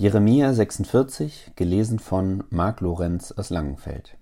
[0.00, 4.16] Jeremia 46, gelesen von Marc Lorenz aus Langenfeld.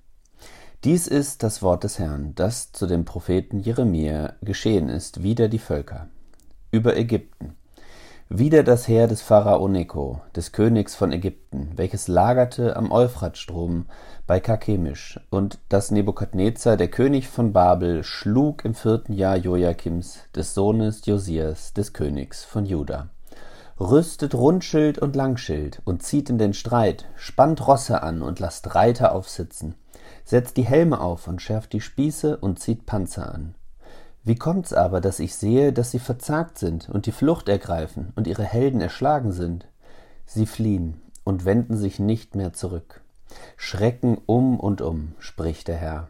[0.84, 5.58] Dies ist das Wort des Herrn, das zu dem Propheten Jeremia geschehen ist, wider die
[5.58, 6.08] Völker.
[6.70, 7.56] Über Ägypten.
[8.30, 13.84] Wieder das Heer des Pharao Neko, des Königs von Ägypten, welches lagerte am Euphratstrom
[14.26, 20.54] bei Karkemisch, und das Nebukadnezar, der König von Babel, schlug im vierten Jahr Joachims, des
[20.54, 23.10] Sohnes Josias, des Königs von Juda
[23.78, 29.12] rüstet Rundschild und Langschild und zieht in den Streit, spannt Rosse an und lasst Reiter
[29.12, 29.74] aufsitzen,
[30.24, 33.54] setzt die Helme auf und schärft die Spieße und zieht Panzer an.
[34.24, 38.26] Wie kommt's aber, dass ich sehe, dass sie verzagt sind und die Flucht ergreifen und
[38.26, 39.68] ihre Helden erschlagen sind?
[40.24, 43.02] Sie fliehen und wenden sich nicht mehr zurück.
[43.56, 46.08] Schrecken um und um, spricht der Herr.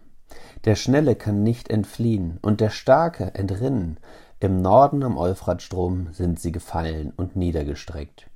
[0.64, 3.98] Der Schnelle kann nicht entfliehen und der Starke entrinnen,
[4.38, 8.26] im Norden am Euphratstrom sind sie gefallen und niedergestreckt.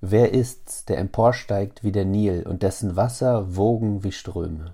[0.00, 4.72] Wer ist's, der emporsteigt wie der Nil und dessen Wasser wogen wie Ströme?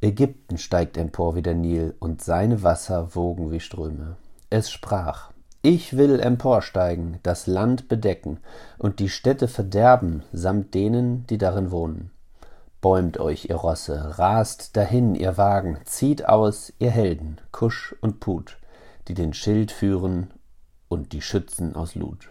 [0.00, 4.16] Ägypten steigt empor wie der Nil und seine Wasser wogen wie Ströme.
[4.50, 5.30] Es sprach,
[5.62, 8.38] ich will emporsteigen, das Land bedecken
[8.78, 12.10] und die Städte verderben samt denen, die darin wohnen.
[12.80, 18.56] Bäumt euch, ihr Rosse, rast dahin, ihr Wagen, zieht aus, ihr Helden, Kusch und Put
[19.12, 20.28] die den Schild führen
[20.88, 22.30] und die Schützen aus Lut.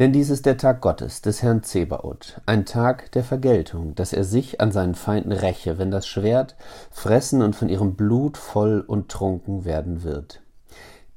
[0.00, 4.24] Denn dies ist der Tag Gottes, des Herrn Zebaoth, ein Tag der Vergeltung, dass er
[4.24, 6.56] sich an seinen Feinden räche, wenn das Schwert
[6.90, 10.40] fressen und von ihrem Blut voll und trunken werden wird.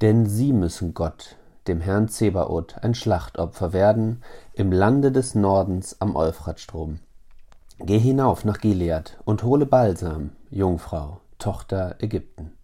[0.01, 4.21] Denn sie müssen Gott, dem Herrn Zebaoth, ein Schlachtopfer werden
[4.53, 6.99] im Lande des Nordens am Euphratstrom.
[7.79, 12.56] Geh hinauf nach Gilead und hole Balsam, Jungfrau, Tochter Ägypten.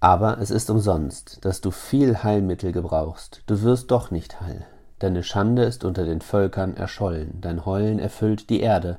[0.00, 4.66] Aber es ist umsonst, dass du viel Heilmittel gebrauchst, du wirst doch nicht heil.
[4.98, 8.98] Deine Schande ist unter den Völkern erschollen, dein Heulen erfüllt die Erde,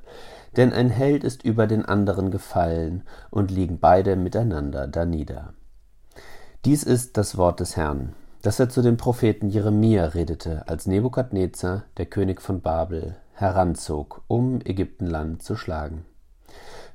[0.56, 5.54] denn ein Held ist über den anderen gefallen, und liegen beide miteinander danieder.
[6.66, 8.14] Dies ist das Wort des Herrn,
[8.44, 14.60] das er zu dem Propheten Jeremia redete, als Nebukadnezar, der König von Babel, heranzog, um
[14.64, 16.06] Ägyptenland zu schlagen.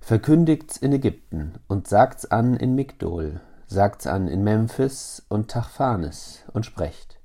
[0.00, 6.64] Verkündigt's in Ägypten und sagt's an in Migdol, sagt's an in Memphis und Tachphanes und
[6.64, 7.18] sprecht.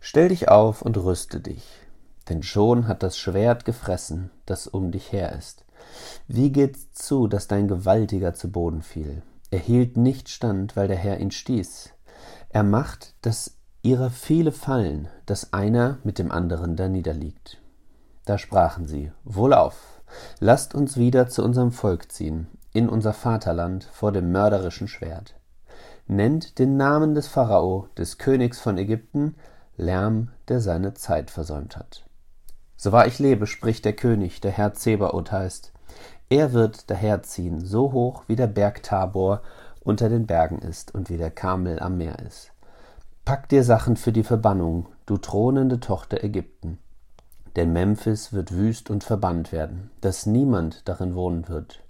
[0.00, 1.64] Stell dich auf und rüste dich,
[2.28, 5.64] denn schon hat das Schwert gefressen, das um dich her ist.
[6.28, 9.22] Wie geht's zu, dass dein Gewaltiger zu Boden fiel?
[9.50, 11.90] Er hielt nicht stand, weil der Herr ihn stieß.
[12.50, 17.58] Er macht, dass ihrer viele fallen, dass einer mit dem anderen da niederliegt.
[18.24, 20.02] Da sprachen sie, Wohlauf,
[20.38, 25.34] lasst uns wieder zu unserem Volk ziehen, in unser Vaterland vor dem mörderischen Schwert
[26.06, 29.36] nennt den Namen des Pharao, des Königs von Ägypten,
[29.76, 32.04] Lärm, der seine Zeit versäumt hat.
[32.76, 35.72] So wahr ich lebe, spricht der König, der Herr Zebaoth heißt.
[36.28, 39.42] Er wird daherziehen, so hoch wie der Berg Tabor
[39.82, 42.50] unter den Bergen ist und wie der Karmel am Meer ist.
[43.24, 46.78] Pack dir Sachen für die Verbannung, du thronende Tochter Ägypten.
[47.56, 51.80] Denn Memphis wird wüst und verbannt werden, dass niemand darin wohnen wird.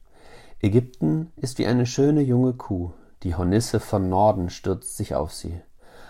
[0.60, 2.92] Ägypten ist wie eine schöne junge Kuh,
[3.24, 5.60] die Hornisse von Norden stürzt sich auf sie.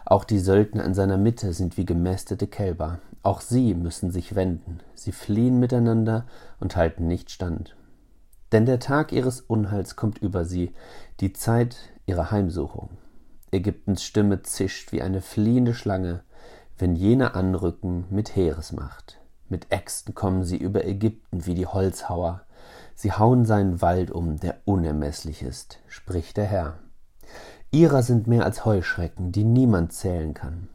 [0.05, 2.99] Auch die Söldner in seiner Mitte sind wie gemästete Kälber.
[3.23, 4.81] Auch sie müssen sich wenden.
[4.95, 6.27] Sie fliehen miteinander
[6.61, 7.77] und halten nicht stand.
[8.53, 10.75] Denn der Tag ihres Unheils kommt über sie,
[11.21, 12.91] die Zeit ihrer Heimsuchung.
[13.51, 16.23] Ägyptens Stimme zischt wie eine fliehende Schlange,
[16.77, 19.21] wenn jene anrücken mit Heeresmacht.
[19.49, 22.43] Mit Äxten kommen sie über Ägypten wie die Holzhauer.
[22.97, 26.84] Sie hauen seinen Wald um, der unermeßlich ist, spricht der Herr.
[27.71, 30.69] Ihrer sind mehr als Heuschrecken, die niemand zählen kann.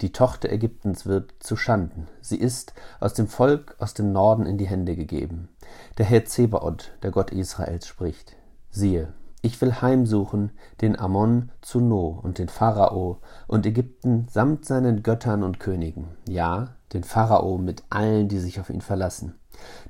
[0.00, 2.06] Die Tochter Ägyptens wird zu Schanden.
[2.20, 5.48] Sie ist aus dem Volk aus dem Norden in die Hände gegeben.
[5.96, 8.36] Der Herr Zebaoth, der Gott Israels, spricht.
[8.70, 9.12] Siehe,
[9.42, 10.52] ich will heimsuchen
[10.82, 16.76] den Ammon zu No und den Pharao und Ägypten samt seinen Göttern und Königen, ja,
[16.92, 19.34] den Pharao mit allen, die sich auf ihn verlassen,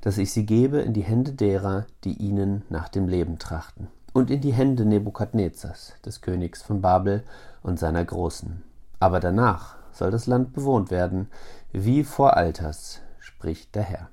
[0.01, 4.31] dass ich sie gebe in die Hände derer, die ihnen nach dem Leben trachten und
[4.31, 7.23] in die Hände Nebukadnezars, des Königs von Babel
[7.61, 8.63] und seiner Großen.
[8.99, 11.29] Aber danach soll das Land bewohnt werden,
[11.71, 14.09] wie vor Alters, spricht der Herr.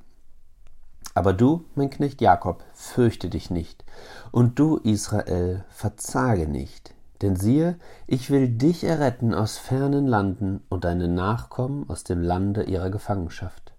[1.15, 3.85] Aber du, mein Knecht Jakob, fürchte dich nicht,
[4.33, 7.77] und du, Israel, verzage nicht, denn siehe,
[8.07, 13.73] ich will dich erretten aus fernen Landen und deine Nachkommen aus dem Lande ihrer Gefangenschaft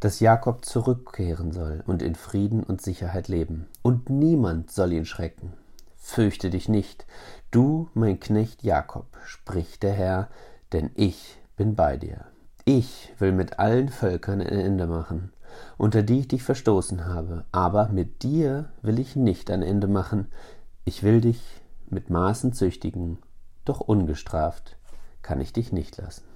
[0.00, 3.66] dass Jakob zurückkehren soll und in Frieden und Sicherheit leben.
[3.82, 5.52] Und niemand soll ihn schrecken.
[6.02, 7.06] Fürchte dich nicht,
[7.50, 10.28] du, mein Knecht Jakob, spricht der Herr,
[10.72, 12.24] denn ich bin bei dir.
[12.64, 15.32] Ich will mit allen Völkern ein Ende machen,
[15.76, 20.28] unter die ich dich verstoßen habe, aber mit dir will ich nicht ein Ende machen,
[20.84, 21.42] ich will dich
[21.88, 23.18] mit Maßen züchtigen,
[23.64, 24.76] doch ungestraft
[25.22, 26.29] kann ich dich nicht lassen.